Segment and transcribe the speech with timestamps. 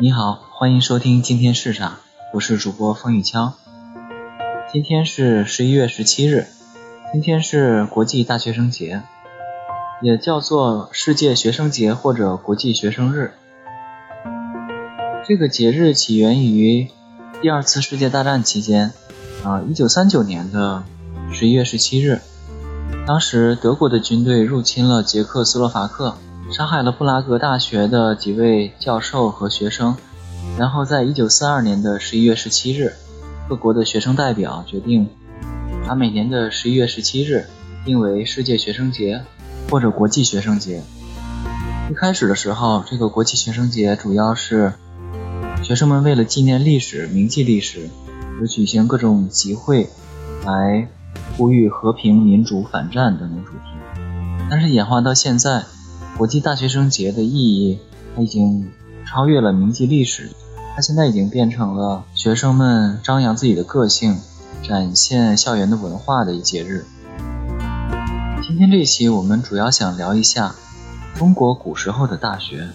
[0.00, 1.98] 你好，欢迎收听今天是啥？
[2.34, 3.54] 我是主播风雨枪。
[4.72, 6.46] 今天是十一月十七日，
[7.12, 9.02] 今天是国际大学生节，
[10.02, 13.32] 也叫做世界学生节或者国际学生日。
[15.26, 16.88] 这个节日起源于
[17.40, 18.92] 第二次世界大战期间，
[19.44, 20.84] 啊，一九三九年的
[21.32, 22.20] 十一月十七日，
[23.06, 26.16] 当时德国的军队入侵了捷克斯洛伐克。
[26.48, 29.96] 杀害了布拉格大学的几位教授和学生，
[30.58, 32.94] 然后在一九四二年的十一月十七日，
[33.48, 35.08] 各国的学生代表决定
[35.86, 37.46] 把每年的十一月十七日
[37.84, 39.22] 定为世界学生节
[39.70, 40.82] 或者国际学生节。
[41.90, 44.72] 一开始的时候，这个国际学生节主要是
[45.62, 47.90] 学生们为了纪念历史、铭记历史
[48.40, 49.90] 而举行各种集会，
[50.44, 50.88] 来
[51.36, 53.58] 呼吁和平、民主、反战等等主题。
[54.48, 55.64] 但是演化到现在。
[56.16, 57.78] 国际大学生节的意义，
[58.14, 58.72] 它已经
[59.06, 60.30] 超越了铭记历史，
[60.74, 64.16] 它现在已经变成了学生们张扬自己的个性、
[64.62, 66.86] 展现校园的文化的一节日。
[68.42, 70.54] 今天这一期我们主要想聊一下
[71.14, 72.70] 中国古时候的大学。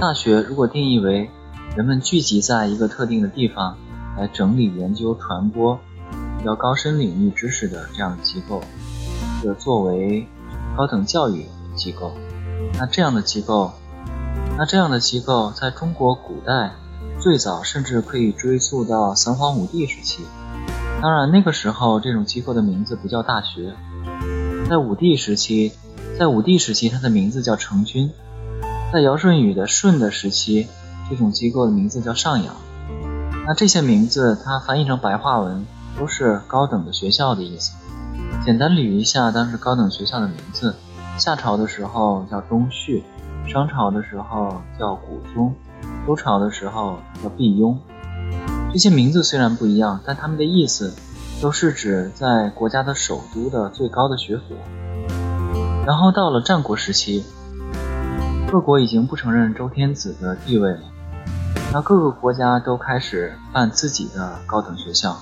[0.00, 1.30] 大学如果定义为
[1.76, 3.78] 人们聚集在一个特定的地方
[4.18, 5.78] 来整理、研究、传播
[6.36, 8.60] 比较高深领域知识的这样的机构，
[9.44, 10.26] 的作为
[10.76, 11.46] 高等教育。
[11.76, 12.12] 机构，
[12.78, 13.72] 那这样的机构，
[14.58, 16.72] 那这样的机构在中国古代
[17.20, 20.24] 最早甚至可以追溯到三皇五帝时期。
[21.00, 23.74] 当然，那个时候这种机构的名字不叫大学。
[24.68, 25.72] 在武帝时期，
[26.18, 28.10] 在武帝时期，它的名字叫成军。
[28.92, 30.66] 在尧舜禹的舜的时期，
[31.10, 32.54] 这种机构的名字叫上阳。
[33.46, 35.66] 那这些名字，它翻译成白话文
[35.98, 37.72] 都是高等的学校的意思。
[38.44, 40.74] 简单捋一下当时高等学校的名字。
[41.18, 43.02] 夏朝的时候叫东序，
[43.46, 45.54] 商朝的时候叫古宗，
[46.06, 47.78] 周朝的时候叫毕雍。
[48.70, 50.94] 这些名字虽然不一样，但他们的意思
[51.40, 54.42] 都是指在国家的首都的最高的学府。
[55.86, 57.24] 然后到了战国时期，
[58.50, 60.80] 各国已经不承认周天子的地位了，
[61.72, 65.16] 那各个国家都开始办自己的高等学校。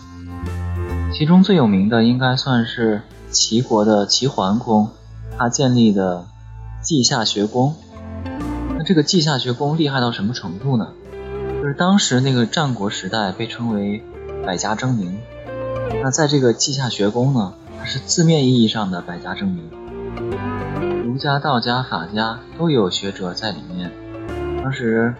[1.12, 4.90] 其中最有名的应该算是齐国的齐桓公。
[5.38, 6.26] 他建立的
[6.82, 7.74] 稷下学宫，
[8.76, 10.88] 那这个稷下学宫厉害到什么程度呢？
[11.60, 14.02] 就是当时那个战国时代被称为
[14.46, 15.18] 百家争鸣。
[16.02, 19.70] 那在这个稷下学宫呢，它是字面意义上的百家争鸣，
[21.02, 23.90] 儒家、道家、法家都有学者在里面。
[24.62, 25.14] 当时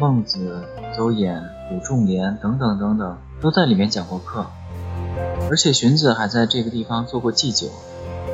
[0.00, 0.64] 孟子、
[0.96, 1.40] 邹衍、
[1.70, 4.46] 鲁仲连等等等等都在里面讲过课，
[5.50, 7.68] 而且荀子还在这个地方做过祭酒。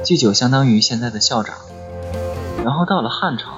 [0.09, 1.55] 祭酒相当于现在的校长，
[2.65, 3.51] 然后到了汉朝，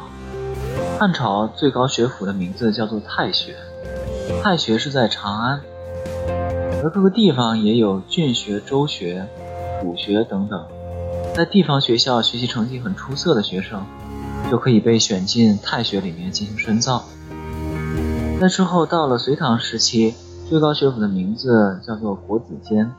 [0.99, 3.55] 汉朝最高学府的名字叫做太学，
[4.43, 5.61] 太学是在长安，
[6.83, 9.29] 而各个地方也有郡学、州学、
[9.81, 10.67] 府学等等，
[11.37, 13.87] 在地方学校学习成绩很出色的学生，
[14.51, 17.05] 就可以被选进太学里面进行深造。
[18.41, 20.17] 在之后到了隋唐时期，
[20.49, 22.93] 最高学府的名字叫做国子监。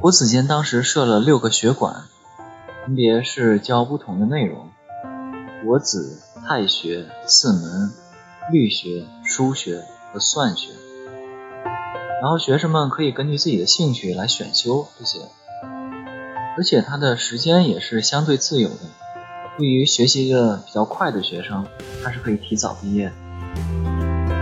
[0.00, 2.04] 国子监当时设了六个学馆，
[2.86, 4.70] 分别是教不同的内容：
[5.64, 7.90] 国子、太学、四门、
[8.52, 9.82] 律学、书学
[10.12, 10.70] 和算学。
[12.22, 15.18] 然后学生们可以根据自己的兴趣来选修这些，
[16.56, 18.76] 而且他的时间也是相对自由的。
[19.58, 21.66] 对于学习的比较快的学生，
[22.04, 23.12] 他是可以提早毕业。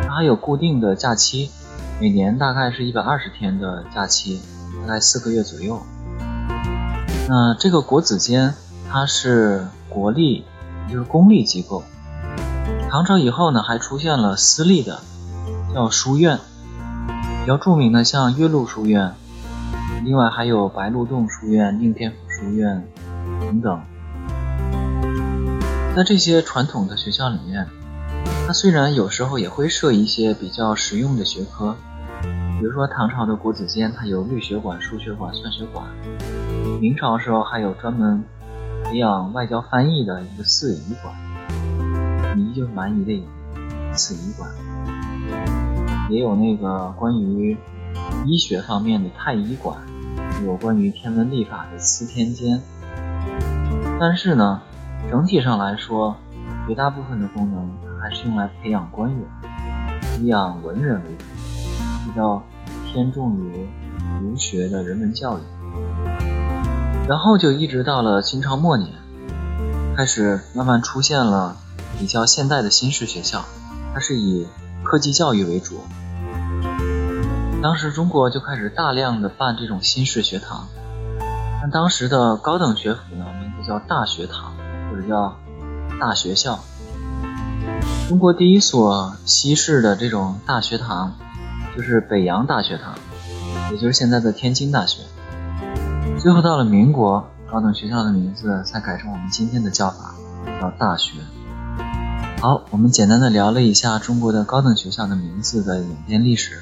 [0.07, 1.51] 他还有固定的假期，
[1.99, 4.43] 每年大概是一百二十天的假期。
[4.87, 5.83] 大概四个月左右。
[7.29, 8.55] 那这个国子监，
[8.89, 10.45] 它是国立，
[10.87, 11.83] 也就是公立机构。
[12.89, 15.01] 唐朝以后呢，还出现了私立的，
[15.75, 16.39] 叫书院。
[17.41, 19.15] 比较著名的像岳麓书院，
[20.05, 22.87] 另外还有白鹿洞书院、应天府书院
[23.41, 23.81] 等等。
[25.97, 27.67] 在这些传统的学校里面，
[28.47, 31.77] 它虽然有时候也会设一些比较实用的学科。
[32.59, 35.85] 比如说唐朝的国子监，它有律学馆、数学馆、算学馆；
[36.81, 38.25] 明朝时候还有专门
[38.85, 41.15] 培养外交翻译的一个四夷馆，
[42.39, 43.27] 夷就是蛮夷的夷，
[43.93, 44.49] 四夷馆；
[46.09, 47.57] 也有那个关于
[48.25, 49.77] 医学方面的太医馆，
[50.47, 52.61] 有关于天文历法的司天监。
[54.01, 54.63] 但是呢，
[55.11, 56.17] 整体上来说，
[56.67, 57.71] 绝大部分的功能
[58.01, 59.21] 还是用来培养官员、
[60.01, 61.25] 培养文人为主。
[62.17, 62.43] 要
[62.87, 63.69] 偏重于
[64.21, 65.43] 儒学的人文教育，
[67.07, 68.91] 然后就一直到了清朝末年，
[69.97, 71.57] 开始慢慢出现了
[71.99, 73.45] 比较现代的新式学校，
[73.93, 74.47] 它是以
[74.83, 75.81] 科技教育为主。
[77.63, 80.69] 当时中国就开始大量的办这种新式学堂，
[81.61, 84.55] 但当时的高等学府呢，名字叫大学堂
[84.91, 85.37] 或者叫
[86.01, 86.61] 大学校。
[88.09, 91.15] 中国第一所西式的这种大学堂，
[91.77, 92.95] 就是北洋大学堂，
[93.71, 95.03] 也就是现在的天津大学。
[96.19, 100.15] 最后到了民国，高等学校的名字才改成我们今天的叫法，
[100.61, 101.19] 叫大学。
[102.41, 106.61] 好，我们简单的聊了一下中国的高等学校的名字的演变历史。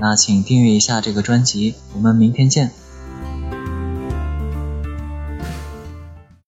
[0.00, 2.70] 那请订阅一下这个专辑，我们明天见。